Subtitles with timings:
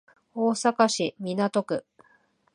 [0.33, 1.85] 大阪市港区